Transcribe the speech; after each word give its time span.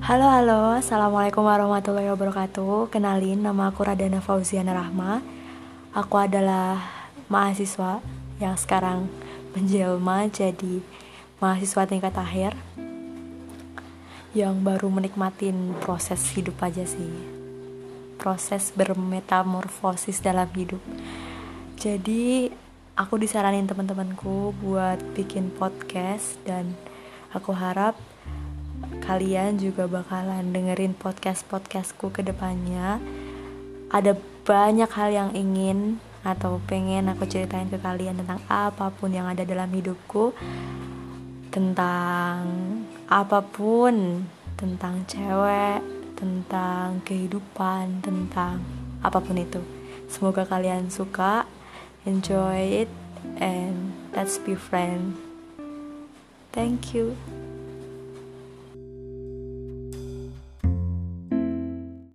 Halo 0.00 0.32
halo, 0.32 0.80
Assalamualaikum 0.80 1.44
warahmatullahi 1.44 2.08
wabarakatuh. 2.08 2.88
Kenalin, 2.88 3.44
nama 3.44 3.68
aku 3.68 3.84
Radana 3.84 4.24
Fauziana 4.24 4.72
Rahma. 4.72 5.20
Aku 5.92 6.16
adalah 6.16 6.80
mahasiswa 7.28 8.00
yang 8.40 8.56
sekarang 8.56 9.12
menjelma 9.52 10.24
jadi 10.32 10.80
mahasiswa 11.36 11.84
tingkat 11.84 12.16
akhir 12.16 12.56
Yang 14.32 14.56
baru 14.64 14.88
menikmatin 14.88 15.76
proses 15.84 16.32
hidup 16.32 16.56
aja 16.64 16.88
sih. 16.88 17.12
Proses 18.16 18.72
bermetamorfosis 18.72 20.24
dalam 20.24 20.48
hidup. 20.56 20.80
Jadi 21.76 22.48
aku 22.96 23.20
disaranin 23.20 23.68
teman-temanku 23.68 24.56
buat 24.64 24.96
bikin 25.12 25.52
podcast 25.52 26.40
dan 26.48 26.72
aku 27.36 27.52
harap 27.52 28.00
kalian 29.04 29.58
juga 29.58 29.90
bakalan 29.90 30.52
dengerin 30.54 30.94
podcast-podcastku 30.96 32.14
ke 32.14 32.24
depannya. 32.24 33.00
Ada 33.90 34.14
banyak 34.46 34.90
hal 34.90 35.10
yang 35.10 35.30
ingin 35.34 35.98
atau 36.20 36.60
pengen 36.68 37.08
aku 37.08 37.24
ceritain 37.24 37.66
ke 37.72 37.80
kalian 37.80 38.20
tentang 38.20 38.40
apa 38.46 38.92
pun 38.92 39.10
yang 39.10 39.26
ada 39.26 39.42
dalam 39.42 39.68
hidupku. 39.72 40.36
Tentang 41.50 42.38
apa 43.10 43.42
pun, 43.42 44.24
tentang 44.54 45.02
cewek, 45.10 45.82
tentang 46.14 47.02
kehidupan, 47.02 48.04
tentang 48.04 48.62
apa 49.02 49.18
pun 49.18 49.34
itu. 49.34 49.58
Semoga 50.06 50.46
kalian 50.46 50.90
suka 50.90 51.46
enjoy 52.06 52.84
it 52.84 52.90
and 53.36 53.92
let's 54.12 54.38
be 54.38 54.54
friends 54.54 55.16
thank 56.52 56.94
you 56.94 57.16